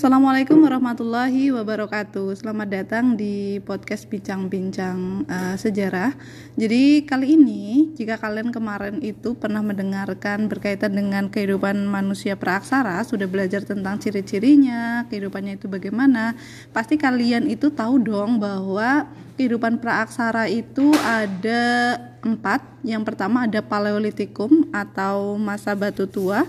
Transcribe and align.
Assalamualaikum 0.00 0.64
warahmatullahi 0.64 1.52
wabarakatuh. 1.52 2.32
Selamat 2.32 2.72
datang 2.72 3.20
di 3.20 3.60
podcast 3.60 4.08
bincang-bincang 4.08 5.28
uh, 5.28 5.60
sejarah. 5.60 6.16
Jadi 6.56 7.04
kali 7.04 7.36
ini, 7.36 7.92
jika 8.00 8.16
kalian 8.16 8.48
kemarin 8.48 9.04
itu 9.04 9.36
pernah 9.36 9.60
mendengarkan 9.60 10.48
berkaitan 10.48 10.96
dengan 10.96 11.28
kehidupan 11.28 11.84
manusia 11.84 12.32
praaksara, 12.32 13.04
sudah 13.04 13.28
belajar 13.28 13.60
tentang 13.60 14.00
ciri-cirinya, 14.00 15.04
kehidupannya 15.12 15.60
itu 15.60 15.68
bagaimana, 15.68 16.32
pasti 16.72 16.96
kalian 16.96 17.44
itu 17.52 17.68
tahu 17.68 18.00
dong 18.00 18.40
bahwa 18.40 19.04
kehidupan 19.36 19.84
praaksara 19.84 20.48
itu 20.48 20.96
ada 21.04 22.00
empat. 22.24 22.64
Yang 22.88 23.04
pertama 23.04 23.44
ada 23.44 23.60
Paleolitikum 23.60 24.64
atau 24.72 25.36
masa 25.36 25.76
batu 25.76 26.08
tua. 26.08 26.48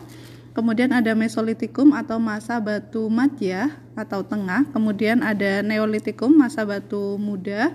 Kemudian 0.51 0.91
ada 0.91 1.15
Mesolitikum 1.15 1.95
atau 1.95 2.19
masa 2.19 2.59
batu 2.59 3.07
madya 3.07 3.71
atau 3.95 4.19
tengah. 4.19 4.67
Kemudian 4.75 5.23
ada 5.23 5.63
Neolitikum 5.63 6.27
masa 6.35 6.67
batu 6.67 7.15
muda. 7.15 7.71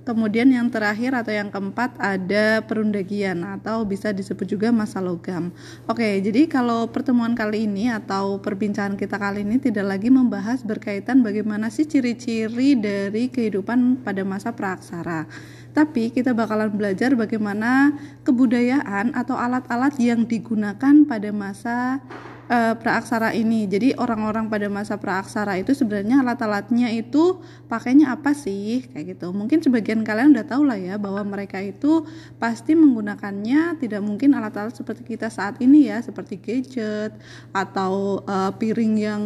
Kemudian 0.00 0.48
yang 0.48 0.72
terakhir 0.72 1.12
atau 1.12 1.30
yang 1.30 1.52
keempat 1.52 1.94
ada 2.00 2.64
perundagian 2.64 3.44
atau 3.44 3.84
bisa 3.84 4.10
disebut 4.10 4.48
juga 4.48 4.72
masa 4.72 4.98
logam. 4.98 5.52
Oke, 5.86 6.18
jadi 6.24 6.48
kalau 6.48 6.88
pertemuan 6.88 7.36
kali 7.36 7.68
ini 7.68 7.92
atau 7.92 8.40
perbincangan 8.40 8.96
kita 8.96 9.20
kali 9.20 9.44
ini 9.44 9.60
tidak 9.60 9.86
lagi 9.86 10.08
membahas 10.08 10.64
berkaitan 10.64 11.20
bagaimana 11.20 11.68
sih 11.68 11.84
ciri-ciri 11.84 12.80
dari 12.80 13.28
kehidupan 13.28 14.00
pada 14.02 14.24
masa 14.24 14.56
praaksara 14.56 15.28
tapi 15.70 16.10
kita 16.10 16.34
bakalan 16.34 16.70
belajar 16.74 17.14
bagaimana 17.14 17.94
kebudayaan 18.26 19.14
atau 19.14 19.38
alat-alat 19.38 19.94
yang 20.02 20.26
digunakan 20.26 20.94
pada 21.06 21.30
masa 21.30 22.02
uh, 22.50 22.74
praaksara 22.74 23.30
ini. 23.32 23.70
Jadi 23.70 23.94
orang-orang 23.94 24.50
pada 24.50 24.66
masa 24.66 24.98
praaksara 24.98 25.62
itu 25.62 25.72
sebenarnya 25.72 26.26
alat-alatnya 26.26 26.90
itu 26.90 27.38
pakainya 27.70 28.12
apa 28.12 28.34
sih 28.34 28.90
kayak 28.90 29.16
gitu. 29.16 29.30
Mungkin 29.30 29.62
sebagian 29.62 30.02
kalian 30.02 30.34
udah 30.34 30.44
tahu 30.44 30.66
lah 30.66 30.76
ya 30.76 30.98
bahwa 30.98 31.22
mereka 31.22 31.62
itu 31.62 32.04
pasti 32.42 32.74
menggunakannya 32.74 33.78
tidak 33.78 34.02
mungkin 34.02 34.34
alat-alat 34.34 34.74
seperti 34.74 35.06
kita 35.06 35.30
saat 35.30 35.62
ini 35.62 35.88
ya, 35.88 36.02
seperti 36.02 36.42
gadget 36.42 37.14
atau 37.54 38.26
uh, 38.26 38.50
piring 38.58 38.94
yang 38.98 39.22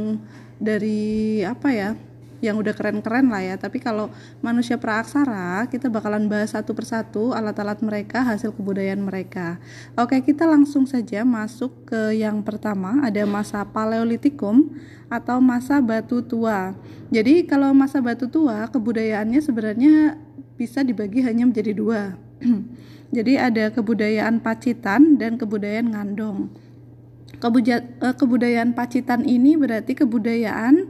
dari 0.61 1.42
apa 1.42 1.69
ya 1.72 1.91
yang 2.45 2.61
udah 2.61 2.77
keren-keren 2.77 3.33
lah 3.33 3.41
ya. 3.41 3.56
Tapi 3.56 3.81
kalau 3.81 4.12
manusia 4.45 4.77
praaksara 4.77 5.64
kita 5.73 5.89
bakalan 5.89 6.28
bahas 6.28 6.53
satu 6.53 6.77
persatu 6.77 7.33
alat-alat 7.33 7.81
mereka 7.81 8.20
hasil 8.20 8.53
kebudayaan 8.53 9.00
mereka. 9.00 9.56
Oke 9.97 10.20
kita 10.20 10.45
langsung 10.45 10.84
saja 10.84 11.25
masuk 11.25 11.89
ke 11.89 12.20
yang 12.20 12.45
pertama. 12.45 13.00
Ada 13.00 13.25
masa 13.25 13.65
paleolitikum 13.65 14.77
atau 15.09 15.41
masa 15.41 15.81
batu 15.81 16.20
tua. 16.20 16.77
Jadi 17.09 17.48
kalau 17.48 17.72
masa 17.72 18.05
batu 18.05 18.28
tua 18.28 18.69
kebudayaannya 18.69 19.41
sebenarnya 19.41 19.95
bisa 20.55 20.84
dibagi 20.84 21.25
hanya 21.25 21.48
menjadi 21.48 21.72
dua. 21.72 22.15
Jadi 23.17 23.39
ada 23.39 23.70
kebudayaan 23.70 24.42
Pacitan 24.42 25.17
dan 25.17 25.39
kebudayaan 25.39 25.95
Ngandong. 25.95 26.50
Eh, 27.45 28.15
kebudayaan 28.17 28.72
Pacitan 28.72 29.22
ini 29.28 29.55
berarti 29.55 29.92
kebudayaan 29.92 30.89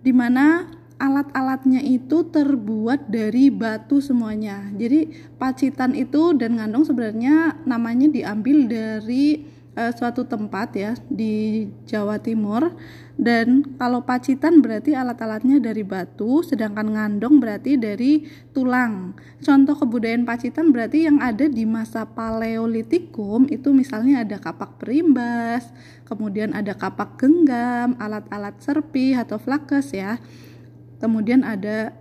di 0.00 0.12
mana 0.14 0.70
alat-alatnya 0.98 1.78
itu 1.78 2.26
terbuat 2.26 3.06
dari 3.06 3.54
batu 3.54 4.02
semuanya. 4.02 4.66
Jadi 4.74 5.30
Pacitan 5.38 5.94
itu 5.94 6.34
dan 6.34 6.58
Ngandong 6.58 6.90
sebenarnya 6.90 7.62
namanya 7.62 8.10
diambil 8.10 8.66
dari 8.66 9.46
uh, 9.78 9.94
suatu 9.94 10.26
tempat 10.26 10.74
ya 10.74 10.92
di 11.06 11.66
Jawa 11.86 12.18
Timur 12.18 12.74
dan 13.14 13.78
kalau 13.78 14.02
Pacitan 14.02 14.58
berarti 14.58 14.94
alat-alatnya 14.94 15.62
dari 15.62 15.86
batu 15.86 16.42
sedangkan 16.42 16.90
Ngandong 16.90 17.38
berarti 17.38 17.78
dari 17.78 18.26
tulang. 18.50 19.14
Contoh 19.38 19.78
kebudayaan 19.78 20.26
Pacitan 20.26 20.74
berarti 20.74 21.06
yang 21.06 21.22
ada 21.22 21.46
di 21.46 21.62
masa 21.62 22.10
Paleolitikum 22.10 23.46
itu 23.50 23.70
misalnya 23.70 24.26
ada 24.26 24.42
kapak 24.42 24.82
perimbas, 24.82 25.70
kemudian 26.10 26.54
ada 26.58 26.74
kapak 26.74 27.22
genggam, 27.22 27.94
alat-alat 28.02 28.58
serpi 28.58 29.14
atau 29.14 29.38
flakes 29.38 29.94
ya 29.94 30.18
kemudian 30.98 31.46
ada 31.46 31.94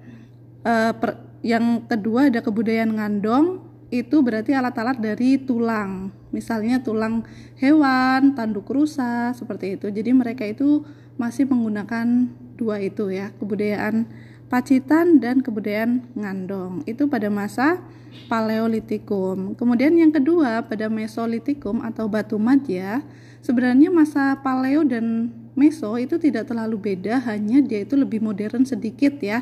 uh, 0.66 0.94
per, 0.94 1.22
yang 1.46 1.86
kedua 1.86 2.30
ada 2.30 2.42
kebudayaan 2.44 2.98
ngandong 2.98 3.64
itu 3.88 4.20
berarti 4.20 4.52
alat-alat 4.52 5.00
dari 5.00 5.40
tulang. 5.40 6.12
Misalnya 6.36 6.84
tulang 6.84 7.24
hewan 7.56 8.36
tanduk 8.36 8.68
rusa 8.68 9.32
seperti 9.32 9.80
itu. 9.80 9.88
Jadi 9.88 10.12
mereka 10.12 10.44
itu 10.44 10.84
masih 11.16 11.48
menggunakan 11.48 12.28
dua 12.60 12.84
itu 12.84 13.10
ya 13.10 13.32
kebudayaan 13.40 14.06
Pacitan 14.48 15.20
dan 15.20 15.44
kebudayaan 15.44 16.08
Ngandong. 16.16 16.88
Itu 16.88 17.12
pada 17.12 17.28
masa 17.28 17.84
Paleolitikum. 18.32 19.60
Kemudian 19.60 19.92
yang 20.00 20.16
kedua 20.16 20.64
pada 20.64 20.88
Mesolitikum 20.88 21.84
atau 21.84 22.08
Batu 22.08 22.40
Madya, 22.40 23.04
sebenarnya 23.44 23.92
masa 23.92 24.40
Paleo 24.40 24.88
dan 24.88 25.36
Meso 25.58 25.98
itu 25.98 26.22
tidak 26.22 26.54
terlalu 26.54 26.94
beda, 26.94 27.18
hanya 27.26 27.66
dia 27.66 27.82
itu 27.82 27.98
lebih 27.98 28.22
modern 28.22 28.62
sedikit 28.62 29.18
ya. 29.18 29.42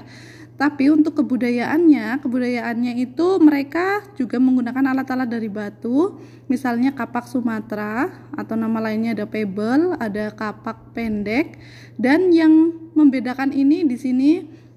Tapi 0.55 0.87
untuk 0.87 1.19
kebudayaannya, 1.19 2.23
kebudayaannya 2.23 2.95
itu 3.03 3.27
mereka 3.43 4.07
juga 4.15 4.39
menggunakan 4.39 4.95
alat-alat 4.95 5.27
dari 5.27 5.51
batu, 5.51 6.15
misalnya 6.47 6.95
kapak 6.95 7.27
Sumatera 7.27 8.07
atau 8.31 8.55
nama 8.55 8.79
lainnya 8.79 9.11
ada 9.11 9.27
pebble, 9.27 9.99
ada 9.99 10.31
kapak 10.31 10.95
pendek, 10.95 11.59
dan 11.99 12.31
yang 12.31 12.71
membedakan 12.95 13.51
ini 13.51 13.83
di 13.83 13.99
sini 13.99 14.31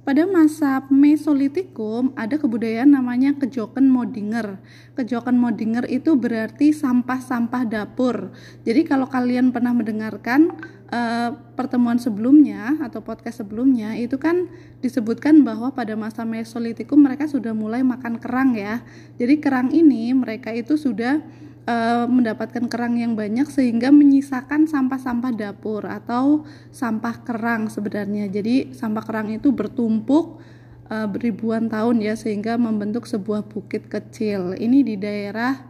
pada 0.08 0.24
masa 0.24 0.88
Mesolitikum 0.88 2.16
ada 2.16 2.40
kebudayaan 2.40 2.96
namanya 2.96 3.36
kejoken 3.36 3.92
modinger. 3.92 4.56
Kejoken 4.96 5.36
modinger 5.36 5.84
itu 5.84 6.16
berarti 6.16 6.72
sampah-sampah 6.72 7.68
dapur. 7.68 8.32
Jadi 8.64 8.88
kalau 8.88 9.04
kalian 9.04 9.52
pernah 9.52 9.76
mendengarkan 9.76 10.56
uh, 10.88 11.36
pertemuan 11.52 12.00
sebelumnya 12.00 12.80
atau 12.80 13.04
podcast 13.04 13.44
sebelumnya 13.44 14.00
itu 14.00 14.16
kan 14.16 14.48
disebutkan 14.80 15.44
bahwa 15.44 15.76
pada 15.76 15.92
masa 15.92 16.24
Mesolitikum 16.24 17.04
mereka 17.04 17.28
sudah 17.28 17.52
mulai 17.52 17.84
makan 17.84 18.16
kerang 18.16 18.56
ya. 18.56 18.80
Jadi 19.20 19.44
kerang 19.44 19.76
ini 19.76 20.16
mereka 20.16 20.56
itu 20.56 20.80
sudah 20.80 21.20
uh, 21.68 22.08
mendapatkan 22.08 22.64
kerang 22.66 22.96
yang 22.96 23.12
banyak 23.12 23.44
sehingga 23.52 23.92
menyisakan 23.92 24.64
sampah-sampah 24.64 25.32
dapur 25.36 25.84
atau 25.84 26.48
sampah 26.72 27.20
kerang 27.20 27.68
sebenarnya. 27.68 28.32
Jadi 28.32 28.72
sampah 28.72 29.04
kerang 29.04 29.28
itu 29.28 29.52
bertumpuk 29.52 30.40
uh, 30.88 31.06
ribuan 31.20 31.68
tahun 31.68 32.00
ya 32.00 32.16
sehingga 32.16 32.56
membentuk 32.56 33.04
sebuah 33.04 33.44
bukit 33.52 33.92
kecil. 33.92 34.56
Ini 34.56 34.78
di 34.80 34.96
daerah 34.96 35.68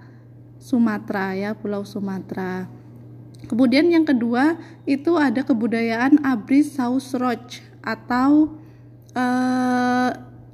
Sumatera 0.59 1.35
ya, 1.35 1.51
Pulau 1.59 1.83
Sumatera. 1.83 2.67
Kemudian 3.47 3.87
yang 3.87 4.03
kedua 4.03 4.59
itu 4.83 5.15
ada 5.15 5.47
kebudayaan 5.47 6.23
Abris 6.27 6.75
Sausroch 6.75 7.63
atau 7.83 8.55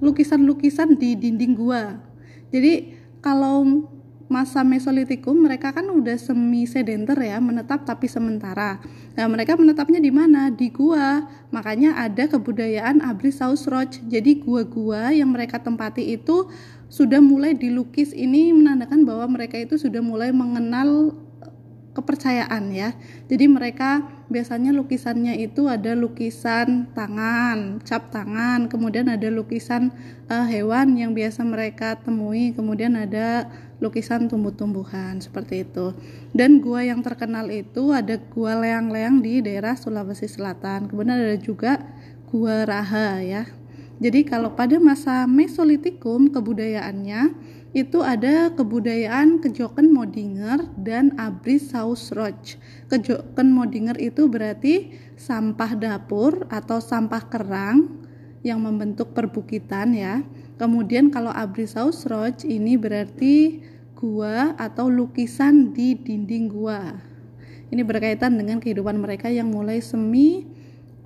lukisan-lukisan 0.01 0.97
uh, 0.97 0.97
di 0.97 1.17
dinding 1.17 1.53
gua. 1.53 2.01
Jadi 2.49 2.97
kalau 3.21 3.89
masa 4.27 4.65
Mesolitikum 4.65 5.37
mereka 5.37 5.71
kan 5.73 5.87
udah 5.89 6.17
semi 6.17 6.65
sedenter 6.65 7.17
ya, 7.21 7.39
menetap 7.39 7.85
tapi 7.85 8.09
sementara. 8.09 8.81
Nah, 9.15 9.27
mereka 9.29 9.55
menetapnya 9.55 10.01
di 10.01 10.13
mana? 10.13 10.49
Di 10.49 10.73
gua. 10.73 11.29
Makanya 11.53 12.01
ada 12.01 12.27
kebudayaan 12.27 13.05
Abri 13.05 13.31
Sausroch. 13.31 14.01
Jadi 14.09 14.43
gua-gua 14.43 15.13
yang 15.13 15.31
mereka 15.31 15.61
tempati 15.61 16.17
itu 16.17 16.49
sudah 16.89 17.19
mulai 17.19 17.59
dilukis 17.59 18.15
ini 18.15 18.55
menandakan 18.55 19.03
bahwa 19.03 19.27
mereka 19.35 19.59
itu 19.59 19.75
sudah 19.75 19.99
mulai 19.99 20.31
mengenal 20.31 21.17
kepercayaan 21.95 22.75
ya. 22.75 22.93
Jadi 23.31 23.47
mereka 23.47 24.03
biasanya 24.27 24.75
lukisannya 24.75 25.39
itu 25.39 25.71
ada 25.71 25.95
lukisan 25.95 26.91
tangan, 26.93 27.79
cap 27.87 28.11
tangan, 28.11 28.67
kemudian 28.67 29.07
ada 29.07 29.31
lukisan 29.31 29.95
uh, 30.27 30.45
hewan 30.45 30.99
yang 30.99 31.15
biasa 31.15 31.47
mereka 31.47 31.95
temui, 32.03 32.51
kemudian 32.53 32.99
ada 32.99 33.47
lukisan 33.79 34.27
tumbuh-tumbuhan 34.27 35.23
seperti 35.23 35.63
itu. 35.63 35.95
Dan 36.35 36.59
gua 36.59 36.83
yang 36.83 37.01
terkenal 37.01 37.47
itu 37.49 37.95
ada 37.95 38.19
gua 38.35 38.59
leang-leang 38.59 39.23
di 39.23 39.39
daerah 39.39 39.79
Sulawesi 39.79 40.27
Selatan. 40.27 40.91
Kemudian 40.91 41.15
ada 41.15 41.39
juga 41.39 41.79
gua 42.27 42.67
Raha 42.67 43.23
ya. 43.23 43.47
Jadi 44.03 44.27
kalau 44.27 44.59
pada 44.59 44.83
masa 44.83 45.23
Mesolitikum 45.31 46.27
kebudayaannya 46.27 47.54
itu 47.75 48.07
ada 48.07 48.55
kebudayaan 48.55 49.43
Kejoken 49.43 49.91
Modinger 49.91 50.71
dan 50.79 51.11
Abris 51.19 51.75
Sausroch. 51.75 52.55
Kejoken 52.87 53.51
Modinger 53.51 53.99
itu 53.99 54.31
berarti 54.31 54.95
sampah 55.19 55.75
dapur 55.75 56.47
atau 56.55 56.79
sampah 56.79 57.27
kerang 57.27 58.07
yang 58.47 58.63
membentuk 58.63 59.11
perbukitan 59.11 59.91
ya. 59.91 60.23
Kemudian 60.55 61.11
kalau 61.11 61.35
Abris 61.35 61.75
Sausroch 61.75 62.47
ini 62.47 62.79
berarti 62.79 63.67
gua 63.99 64.55
atau 64.55 64.87
lukisan 64.87 65.75
di 65.75 65.99
dinding 65.99 66.47
gua. 66.47 66.95
Ini 67.75 67.83
berkaitan 67.83 68.39
dengan 68.39 68.63
kehidupan 68.63 68.95
mereka 69.03 69.27
yang 69.35 69.51
mulai 69.51 69.83
semi 69.83 70.47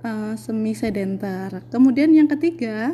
uh, 0.05 0.37
semi 0.37 0.77
sedenter. 0.77 1.65
Kemudian 1.73 2.13
yang 2.13 2.29
ketiga, 2.29 2.93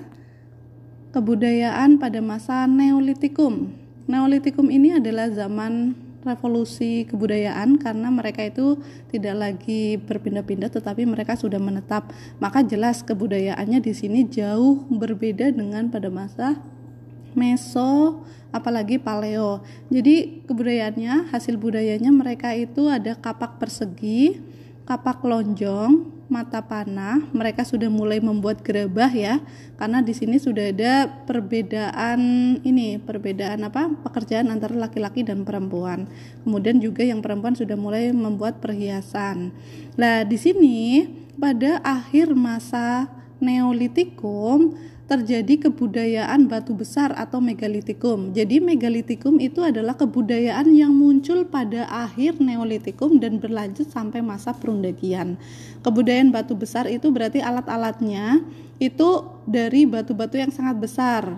kebudayaan 1.16 1.96
pada 1.96 2.20
masa 2.20 2.68
Neolitikum. 2.68 3.72
Neolitikum 4.04 4.68
ini 4.68 5.00
adalah 5.00 5.32
zaman 5.32 5.96
revolusi 6.28 7.08
kebudayaan 7.08 7.80
karena 7.80 8.12
mereka 8.12 8.44
itu 8.44 8.84
tidak 9.16 9.36
lagi 9.40 9.96
berpindah-pindah 9.96 10.68
tetapi 10.68 11.08
mereka 11.08 11.40
sudah 11.40 11.56
menetap. 11.56 12.12
Maka 12.44 12.68
jelas 12.68 13.00
kebudayaannya 13.08 13.80
di 13.80 13.96
sini 13.96 14.28
jauh 14.28 14.84
berbeda 14.92 15.56
dengan 15.56 15.88
pada 15.88 16.12
masa 16.12 16.60
Meso 17.32 18.20
apalagi 18.52 19.00
Paleo. 19.00 19.64
Jadi 19.88 20.44
kebudayaannya, 20.48 21.32
hasil 21.32 21.56
budayanya 21.56 22.12
mereka 22.12 22.52
itu 22.56 22.92
ada 22.92 23.16
kapak 23.16 23.60
persegi, 23.60 24.40
kapak 24.88 25.20
lonjong, 25.24 26.15
mata 26.26 26.66
panah, 26.66 27.22
mereka 27.30 27.62
sudah 27.62 27.86
mulai 27.86 28.18
membuat 28.18 28.66
gerabah 28.66 29.14
ya, 29.14 29.44
karena 29.78 30.02
di 30.02 30.14
sini 30.18 30.42
sudah 30.42 30.74
ada 30.74 30.94
perbedaan 31.30 32.20
ini, 32.66 32.98
perbedaan 32.98 33.62
apa? 33.62 33.94
pekerjaan 34.02 34.50
antara 34.50 34.74
laki-laki 34.74 35.22
dan 35.22 35.46
perempuan. 35.46 36.10
Kemudian 36.42 36.82
juga 36.82 37.06
yang 37.06 37.22
perempuan 37.22 37.54
sudah 37.54 37.78
mulai 37.78 38.10
membuat 38.10 38.58
perhiasan. 38.58 39.54
Nah, 39.96 40.26
di 40.26 40.38
sini 40.38 41.06
pada 41.38 41.84
akhir 41.86 42.34
masa 42.34 43.12
Neolitikum 43.36 44.80
terjadi 45.06 45.70
kebudayaan 45.70 46.50
batu 46.50 46.74
besar 46.74 47.14
atau 47.14 47.38
megalitikum. 47.38 48.34
Jadi 48.34 48.58
megalitikum 48.58 49.38
itu 49.38 49.62
adalah 49.62 49.94
kebudayaan 49.94 50.74
yang 50.74 50.90
muncul 50.98 51.46
pada 51.46 51.86
akhir 51.86 52.42
neolitikum 52.42 53.22
dan 53.22 53.38
berlanjut 53.38 53.86
sampai 53.86 54.26
masa 54.26 54.58
perundagian. 54.58 55.38
Kebudayaan 55.86 56.34
batu 56.34 56.58
besar 56.58 56.90
itu 56.90 57.14
berarti 57.14 57.38
alat-alatnya 57.38 58.42
itu 58.82 59.30
dari 59.46 59.86
batu-batu 59.86 60.42
yang 60.42 60.50
sangat 60.50 60.82
besar. 60.82 61.38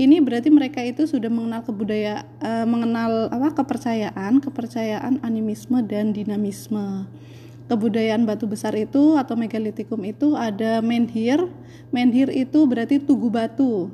Ini 0.00 0.24
berarti 0.24 0.48
mereka 0.48 0.80
itu 0.80 1.04
sudah 1.04 1.28
mengenal 1.28 1.68
kebudayaan, 1.68 2.24
uh, 2.40 2.64
mengenal 2.64 3.28
apa 3.28 3.60
kepercayaan, 3.60 4.40
kepercayaan 4.40 5.20
animisme 5.20 5.84
dan 5.84 6.16
dinamisme 6.16 7.04
kebudayaan 7.72 8.28
batu 8.28 8.44
besar 8.44 8.76
itu 8.76 9.16
atau 9.16 9.32
megalitikum 9.32 10.04
itu 10.04 10.36
ada 10.36 10.84
menhir. 10.84 11.48
Menhir 11.88 12.28
itu 12.28 12.68
berarti 12.68 13.00
tugu 13.00 13.32
batu. 13.32 13.88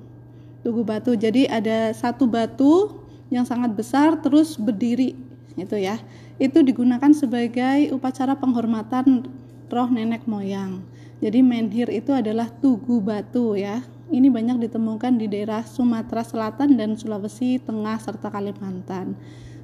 Tugu 0.67 0.83
batu. 0.83 1.15
Jadi 1.15 1.47
ada 1.47 1.95
satu 1.95 2.27
batu 2.27 2.99
yang 3.31 3.47
sangat 3.47 3.79
besar 3.79 4.19
terus 4.19 4.59
berdiri 4.59 5.15
itu 5.55 5.79
ya. 5.79 6.03
Itu 6.43 6.67
digunakan 6.67 7.15
sebagai 7.15 7.95
upacara 7.95 8.35
penghormatan 8.35 9.31
roh 9.71 9.89
nenek 9.95 10.27
moyang. 10.27 10.83
Jadi 11.23 11.39
menhir 11.39 11.87
itu 11.95 12.11
adalah 12.11 12.51
tugu 12.51 12.99
batu 12.99 13.55
ya. 13.55 13.87
Ini 14.11 14.27
banyak 14.27 14.67
ditemukan 14.67 15.23
di 15.23 15.31
daerah 15.31 15.63
Sumatera 15.63 16.27
Selatan 16.27 16.75
dan 16.75 16.99
Sulawesi 16.99 17.63
Tengah 17.63 18.01
serta 18.03 18.33
Kalimantan. 18.33 19.15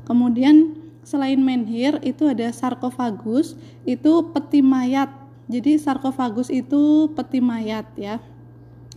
Kemudian 0.04 0.83
selain 1.04 1.38
menhir 1.38 2.00
itu 2.00 2.26
ada 2.26 2.50
sarkofagus 2.50 3.54
itu 3.84 4.12
peti 4.32 4.64
mayat. 4.64 5.12
Jadi 5.46 5.76
sarkofagus 5.76 6.48
itu 6.48 7.12
peti 7.12 7.38
mayat 7.38 7.84
ya. 7.94 8.18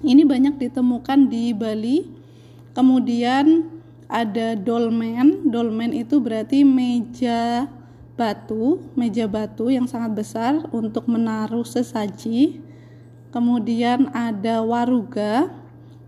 Ini 0.01 0.23
banyak 0.23 0.55
ditemukan 0.57 1.27
di 1.27 1.51
Bali. 1.51 2.07
Kemudian 2.71 3.67
ada 4.07 4.55
dolmen. 4.55 5.51
Dolmen 5.51 5.91
itu 5.91 6.23
berarti 6.23 6.63
meja 6.63 7.67
batu 8.17 8.81
meja 8.97 9.29
batu 9.29 9.69
yang 9.69 9.85
sangat 9.85 10.17
besar 10.17 10.53
untuk 10.73 11.05
menaruh 11.05 11.63
sesaji. 11.63 12.59
Kemudian 13.29 14.09
ada 14.15 14.65
waruga 14.65 15.53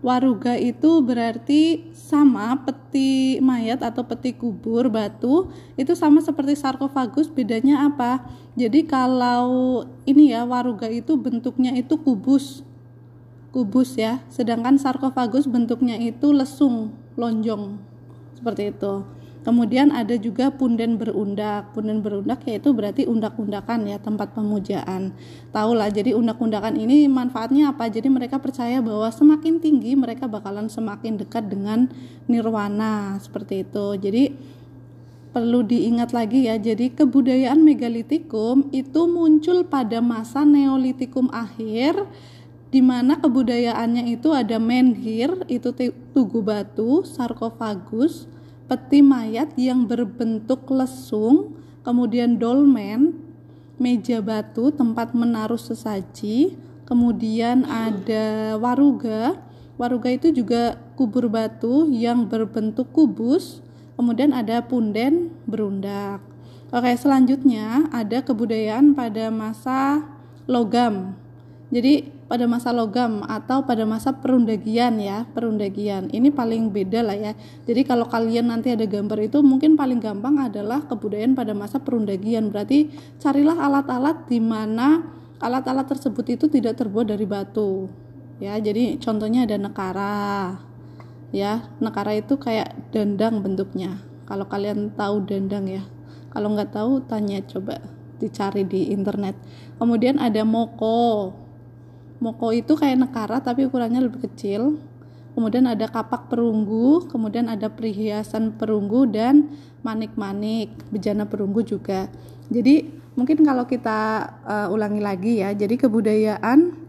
waruga 0.00 0.56
itu 0.56 1.04
berarti 1.04 1.92
sama 1.92 2.56
peti 2.64 3.36
mayat 3.44 3.84
atau 3.84 4.00
peti 4.04 4.32
kubur 4.32 4.88
batu 4.88 5.52
itu 5.76 5.92
sama 5.92 6.24
seperti 6.24 6.56
sarkofagus 6.56 7.28
bedanya 7.28 7.84
apa? 7.84 8.24
Jadi 8.56 8.88
kalau 8.88 9.84
ini 10.08 10.32
ya 10.32 10.48
waruga 10.48 10.88
itu 10.88 11.20
bentuknya 11.20 11.76
itu 11.76 12.00
kubus. 12.00 12.64
Kubus 13.52 13.98
ya 14.00 14.24
sedangkan 14.32 14.80
sarkofagus 14.80 15.44
bentuknya 15.44 16.00
itu 16.00 16.32
lesung 16.32 16.96
lonjong 17.18 17.76
seperti 18.40 18.72
itu 18.72 19.19
Kemudian 19.40 19.88
ada 19.88 20.20
juga 20.20 20.52
punden 20.52 21.00
berundak. 21.00 21.72
Punden 21.72 22.04
berundak 22.04 22.44
yaitu 22.44 22.76
berarti 22.76 23.08
undak-undakan 23.08 23.88
ya, 23.88 23.96
tempat 23.96 24.36
pemujaan. 24.36 25.16
Tahulah 25.48 25.88
jadi 25.88 26.12
undak-undakan 26.12 26.76
ini 26.76 27.08
manfaatnya 27.08 27.72
apa? 27.72 27.88
Jadi 27.88 28.12
mereka 28.12 28.36
percaya 28.36 28.84
bahwa 28.84 29.08
semakin 29.08 29.56
tinggi 29.56 29.96
mereka 29.96 30.28
bakalan 30.28 30.68
semakin 30.68 31.16
dekat 31.16 31.48
dengan 31.48 31.88
nirwana 32.28 33.16
seperti 33.16 33.64
itu. 33.64 33.86
Jadi 33.96 34.24
perlu 35.32 35.64
diingat 35.64 36.12
lagi 36.12 36.44
ya. 36.44 36.60
Jadi 36.60 36.92
kebudayaan 36.92 37.64
megalitikum 37.64 38.68
itu 38.76 39.00
muncul 39.08 39.64
pada 39.64 40.04
masa 40.04 40.44
neolitikum 40.44 41.32
akhir 41.32 41.96
di 42.70 42.78
mana 42.78 43.18
kebudayaannya 43.18 44.14
itu 44.14 44.30
ada 44.30 44.62
menhir, 44.62 45.42
itu 45.50 45.74
tugu 46.14 46.38
batu, 46.38 47.02
sarkofagus, 47.02 48.30
peti 48.70 49.02
mayat 49.02 49.50
yang 49.58 49.90
berbentuk 49.90 50.70
lesung, 50.70 51.58
kemudian 51.82 52.38
dolmen, 52.38 53.18
meja 53.82 54.22
batu 54.22 54.70
tempat 54.70 55.10
menaruh 55.10 55.58
sesaji, 55.58 56.54
kemudian 56.86 57.66
ada 57.66 58.54
waruga. 58.62 59.42
Waruga 59.74 60.14
itu 60.14 60.30
juga 60.30 60.78
kubur 60.94 61.26
batu 61.26 61.90
yang 61.90 62.30
berbentuk 62.30 62.94
kubus, 62.94 63.58
kemudian 63.98 64.30
ada 64.30 64.62
punden 64.62 65.34
berundak. 65.50 66.22
Oke, 66.70 66.94
selanjutnya 66.94 67.90
ada 67.90 68.22
kebudayaan 68.22 68.94
pada 68.94 69.34
masa 69.34 70.06
logam. 70.46 71.18
Jadi 71.74 72.19
pada 72.30 72.46
masa 72.46 72.70
logam 72.70 73.26
atau 73.26 73.66
pada 73.66 73.82
masa 73.82 74.14
perundagian 74.14 75.02
ya 75.02 75.26
perundagian. 75.34 76.06
Ini 76.14 76.30
paling 76.30 76.70
beda 76.70 77.02
lah 77.02 77.18
ya. 77.18 77.32
Jadi 77.66 77.82
kalau 77.82 78.06
kalian 78.06 78.54
nanti 78.54 78.70
ada 78.70 78.86
gambar 78.86 79.18
itu 79.26 79.42
mungkin 79.42 79.74
paling 79.74 79.98
gampang 79.98 80.38
adalah 80.38 80.86
kebudayaan 80.86 81.34
pada 81.34 81.58
masa 81.58 81.82
perundagian. 81.82 82.54
Berarti 82.54 82.86
carilah 83.18 83.58
alat-alat 83.58 84.30
di 84.30 84.38
mana 84.38 85.10
alat-alat 85.42 85.90
tersebut 85.90 86.38
itu 86.38 86.46
tidak 86.46 86.78
terbuat 86.78 87.10
dari 87.10 87.26
batu. 87.26 87.90
Ya 88.38 88.54
jadi 88.62 88.94
contohnya 89.02 89.42
ada 89.42 89.58
nekara. 89.58 90.54
Ya 91.34 91.66
nekara 91.82 92.14
itu 92.14 92.38
kayak 92.38 92.94
dandang 92.94 93.42
bentuknya. 93.42 94.06
Kalau 94.30 94.46
kalian 94.46 94.94
tahu 94.94 95.26
dandang 95.26 95.66
ya. 95.66 95.82
Kalau 96.30 96.54
nggak 96.54 96.78
tahu 96.78 97.02
tanya 97.10 97.42
coba 97.42 97.82
dicari 98.22 98.62
di 98.62 98.94
internet. 98.94 99.34
Kemudian 99.82 100.22
ada 100.22 100.46
moko 100.46 101.34
Moko 102.20 102.52
itu 102.52 102.76
kayak 102.76 103.00
nekara 103.00 103.40
tapi 103.40 103.64
ukurannya 103.64 104.04
lebih 104.04 104.28
kecil. 104.28 104.76
Kemudian 105.32 105.64
ada 105.64 105.88
kapak 105.88 106.28
perunggu, 106.28 107.08
kemudian 107.08 107.48
ada 107.48 107.72
perhiasan 107.72 108.60
perunggu 108.60 109.08
dan 109.08 109.48
manik-manik, 109.80 110.74
bejana 110.92 111.24
perunggu 111.24 111.64
juga. 111.64 112.12
Jadi 112.52 112.92
mungkin 113.16 113.40
kalau 113.40 113.64
kita 113.64 114.26
uh, 114.44 114.68
ulangi 114.74 115.00
lagi 115.00 115.32
ya, 115.40 115.54
jadi 115.56 115.80
kebudayaan 115.80 116.79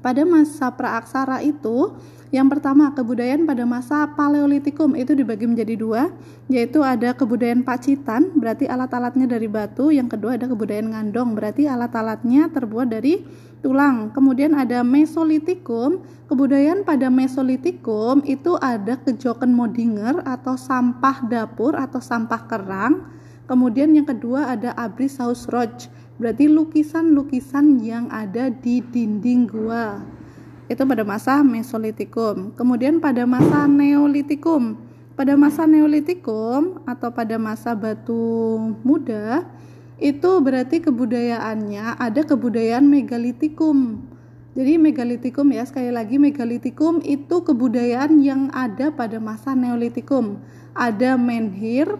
pada 0.00 0.22
masa 0.24 0.72
praaksara 0.72 1.40
itu 1.44 1.96
yang 2.34 2.50
pertama, 2.50 2.90
kebudayaan 2.90 3.46
pada 3.46 3.62
masa 3.62 4.10
Paleolitikum 4.18 4.98
itu 4.98 5.14
dibagi 5.14 5.46
menjadi 5.46 5.78
dua, 5.78 6.10
yaitu 6.50 6.82
ada 6.82 7.14
kebudayaan 7.14 7.62
Pacitan, 7.62 8.34
berarti 8.34 8.66
alat-alatnya 8.66 9.30
dari 9.30 9.46
batu. 9.46 9.94
Yang 9.94 10.18
kedua 10.18 10.34
ada 10.34 10.50
kebudayaan 10.50 10.90
Ngandong, 10.90 11.38
berarti 11.38 11.70
alat-alatnya 11.70 12.50
terbuat 12.50 12.90
dari 12.90 13.22
tulang. 13.62 14.10
Kemudian 14.10 14.58
ada 14.58 14.82
Mesolitikum, 14.82 16.02
kebudayaan 16.26 16.82
pada 16.82 17.06
Mesolitikum 17.14 18.26
itu 18.26 18.58
ada 18.58 18.98
kejoken 18.98 19.54
modinger 19.54 20.18
atau 20.26 20.58
sampah 20.58 21.30
dapur 21.30 21.78
atau 21.78 22.02
sampah 22.02 22.42
kerang. 22.50 23.06
Kemudian 23.46 23.94
yang 23.94 24.04
kedua 24.10 24.50
ada 24.50 24.74
Abris 24.74 25.22
House 25.22 25.46
Roach, 25.46 25.86
berarti 26.16 26.48
lukisan-lukisan 26.48 27.80
yang 27.84 28.08
ada 28.08 28.48
di 28.48 28.80
dinding 28.80 29.48
gua 29.48 30.00
itu 30.66 30.82
pada 30.82 31.06
masa 31.06 31.46
Mesolitikum. 31.46 32.50
Kemudian 32.58 32.98
pada 32.98 33.22
masa 33.22 33.70
Neolitikum. 33.70 34.74
Pada 35.14 35.38
masa 35.38 35.62
Neolitikum 35.64 36.82
atau 36.84 37.08
pada 37.14 37.38
masa 37.38 37.72
batu 37.72 38.58
muda 38.82 39.46
itu 39.96 40.30
berarti 40.44 40.84
kebudayaannya 40.84 41.96
ada 41.96 42.20
kebudayaan 42.20 42.84
megalitikum. 42.84 44.04
Jadi 44.52 44.76
megalitikum 44.76 45.48
ya 45.52 45.64
sekali 45.64 45.88
lagi 45.88 46.20
megalitikum 46.20 47.00
itu 47.00 47.44
kebudayaan 47.44 48.20
yang 48.20 48.52
ada 48.52 48.92
pada 48.92 49.16
masa 49.22 49.56
Neolitikum. 49.56 50.42
Ada 50.76 51.16
menhir, 51.16 51.96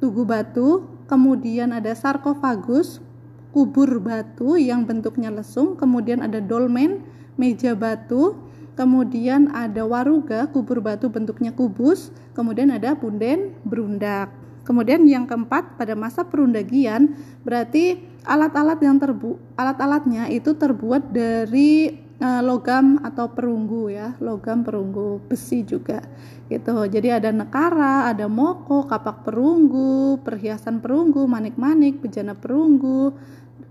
tugu 0.00 0.24
batu, 0.24 0.88
kemudian 1.04 1.76
ada 1.76 1.92
sarkofagus, 1.92 3.04
kubur 3.52 4.00
batu 4.00 4.56
yang 4.56 4.88
bentuknya 4.88 5.28
lesung, 5.28 5.76
kemudian 5.76 6.24
ada 6.24 6.40
dolmen, 6.40 7.04
meja 7.36 7.76
batu, 7.76 8.34
kemudian 8.74 9.52
ada 9.52 9.84
waruga, 9.84 10.48
kubur 10.48 10.80
batu 10.80 11.12
bentuknya 11.12 11.52
kubus, 11.52 12.08
kemudian 12.32 12.72
ada 12.72 12.96
punden 12.96 13.52
berundak. 13.68 14.32
Kemudian 14.62 15.04
yang 15.10 15.26
keempat 15.26 15.74
pada 15.74 15.98
masa 15.98 16.22
perundagian 16.22 17.18
berarti 17.42 17.98
alat-alat 18.22 18.78
yang 18.78 18.94
terbu 19.02 19.34
alat-alatnya 19.58 20.30
itu 20.30 20.54
terbuat 20.54 21.10
dari 21.10 21.90
uh, 22.22 22.40
logam 22.46 23.02
atau 23.02 23.26
perunggu 23.34 23.90
ya, 23.90 24.14
logam 24.22 24.62
perunggu, 24.62 25.18
besi 25.26 25.66
juga 25.66 25.98
gitu. 26.46 26.86
Jadi 26.86 27.08
ada 27.10 27.34
nekara, 27.34 28.06
ada 28.14 28.30
moko, 28.30 28.86
kapak 28.86 29.26
perunggu, 29.26 30.22
perhiasan 30.22 30.78
perunggu, 30.78 31.26
manik-manik, 31.26 31.98
bejana 31.98 32.38
perunggu, 32.38 33.18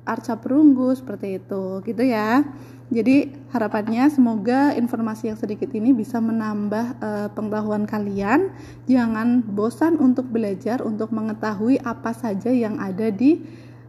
arca 0.05 0.38
perunggu 0.38 0.93
seperti 0.98 1.41
itu 1.41 1.81
gitu 1.86 2.03
ya. 2.03 2.46
Jadi 2.91 3.31
harapannya 3.55 4.12
semoga 4.12 4.75
informasi 4.75 5.31
yang 5.31 5.39
sedikit 5.39 5.72
ini 5.72 5.96
bisa 5.96 6.20
menambah 6.20 7.00
uh, 7.00 7.27
pengetahuan 7.31 7.88
kalian. 7.88 8.51
Jangan 8.84 9.48
bosan 9.48 9.96
untuk 9.96 10.27
belajar 10.27 10.84
untuk 10.84 11.15
mengetahui 11.15 11.79
apa 11.88 12.12
saja 12.12 12.51
yang 12.51 12.84
ada 12.84 13.08
di 13.08 13.39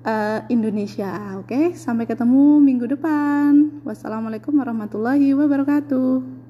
uh, 0.07 0.47
Indonesia. 0.47 1.35
Oke, 1.43 1.75
sampai 1.75 2.07
ketemu 2.07 2.63
minggu 2.63 2.87
depan. 2.95 3.83
Wassalamualaikum 3.83 4.55
warahmatullahi 4.55 5.35
wabarakatuh. 5.35 6.42